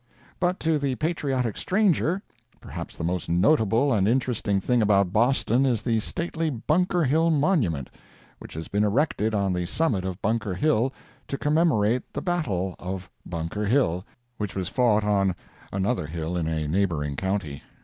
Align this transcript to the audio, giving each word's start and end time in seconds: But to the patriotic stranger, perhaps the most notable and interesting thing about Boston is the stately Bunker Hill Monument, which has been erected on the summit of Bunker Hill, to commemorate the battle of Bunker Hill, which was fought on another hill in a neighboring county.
But 0.39 0.59
to 0.61 0.79
the 0.79 0.95
patriotic 0.95 1.55
stranger, 1.57 2.23
perhaps 2.59 2.95
the 2.95 3.03
most 3.03 3.29
notable 3.29 3.93
and 3.93 4.07
interesting 4.07 4.59
thing 4.59 4.81
about 4.81 5.13
Boston 5.13 5.63
is 5.63 5.83
the 5.83 5.99
stately 5.99 6.49
Bunker 6.49 7.03
Hill 7.03 7.29
Monument, 7.29 7.87
which 8.39 8.55
has 8.55 8.67
been 8.67 8.83
erected 8.83 9.35
on 9.35 9.53
the 9.53 9.67
summit 9.67 10.03
of 10.03 10.19
Bunker 10.19 10.55
Hill, 10.55 10.91
to 11.27 11.37
commemorate 11.37 12.13
the 12.13 12.21
battle 12.23 12.75
of 12.79 13.11
Bunker 13.27 13.65
Hill, 13.67 14.03
which 14.39 14.55
was 14.55 14.69
fought 14.69 15.03
on 15.03 15.35
another 15.71 16.07
hill 16.07 16.35
in 16.35 16.47
a 16.47 16.67
neighboring 16.67 17.15
county. 17.15 17.61